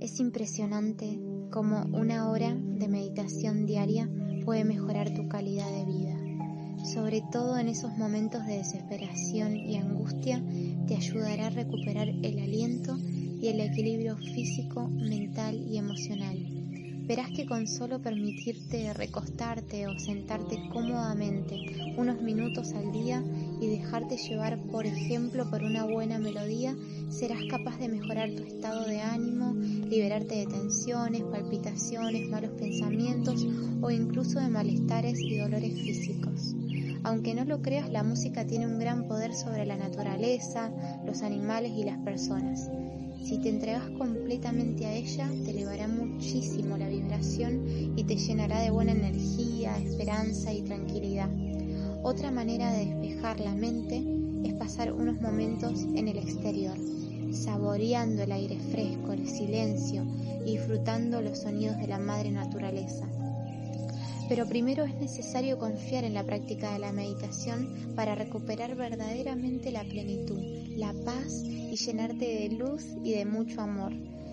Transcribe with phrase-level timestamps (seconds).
[0.00, 1.18] Es impresionante
[1.50, 4.10] cómo una hora de meditación diaria
[4.44, 6.84] puede mejorar tu calidad de vida.
[6.84, 10.44] Sobre todo en esos momentos de desesperación y angustia,
[10.86, 16.65] te ayudará a recuperar el aliento y el equilibrio físico, mental y emocional.
[17.06, 21.54] Verás que con solo permitirte recostarte o sentarte cómodamente
[21.96, 23.22] unos minutos al día
[23.60, 26.74] y dejarte llevar, por ejemplo, por una buena melodía,
[27.08, 33.46] serás capaz de mejorar tu estado de ánimo, liberarte de tensiones, palpitaciones, malos pensamientos
[33.80, 36.56] o incluso de malestares y dolores físicos.
[37.06, 40.72] Aunque no lo creas, la música tiene un gran poder sobre la naturaleza,
[41.04, 42.68] los animales y las personas.
[43.22, 48.72] Si te entregas completamente a ella, te elevará muchísimo la vibración y te llenará de
[48.72, 51.30] buena energía, esperanza y tranquilidad.
[52.02, 54.02] Otra manera de despejar la mente
[54.42, 56.76] es pasar unos momentos en el exterior,
[57.30, 60.04] saboreando el aire fresco, el silencio
[60.44, 63.06] y disfrutando los sonidos de la madre naturaleza.
[64.28, 69.84] Pero primero es necesario confiar en la práctica de la meditación para recuperar verdaderamente la
[69.84, 70.40] plenitud,
[70.76, 73.92] la paz y llenarte de luz y de mucho amor.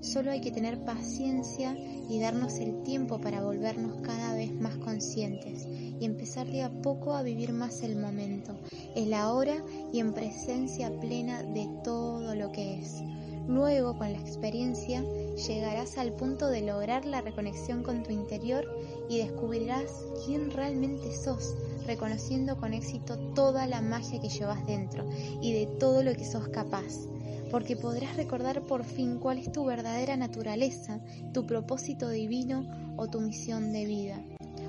[0.00, 1.74] Solo hay que tener paciencia
[2.10, 7.14] y darnos el tiempo para volvernos cada vez más conscientes y empezar de a poco
[7.14, 8.54] a vivir más el momento,
[8.94, 13.02] el ahora y en presencia plena de todo lo que es.
[13.46, 15.04] Luego, con la experiencia,
[15.46, 18.66] llegarás al punto de lograr la reconexión con tu interior
[19.08, 19.90] y descubrirás
[20.24, 21.54] quién realmente sos,
[21.86, 25.04] reconociendo con éxito toda la magia que llevas dentro
[25.42, 27.06] y de todo lo que sos capaz
[27.54, 30.98] porque podrás recordar por fin cuál es tu verdadera naturaleza,
[31.32, 34.20] tu propósito divino o tu misión de vida.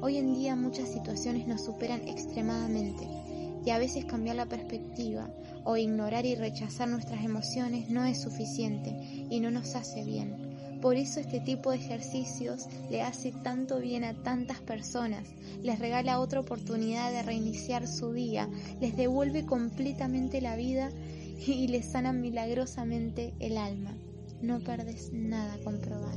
[0.00, 3.08] Hoy en día muchas situaciones nos superan extremadamente
[3.68, 5.28] y a veces cambiar la perspectiva
[5.62, 8.96] o ignorar y rechazar nuestras emociones no es suficiente
[9.28, 10.80] y no nos hace bien.
[10.80, 15.28] Por eso este tipo de ejercicios le hace tanto bien a tantas personas,
[15.62, 18.48] les regala otra oportunidad de reiniciar su día,
[18.80, 20.90] les devuelve completamente la vida
[21.46, 23.92] y le sana milagrosamente el alma.
[24.40, 26.16] No perdes nada con probar.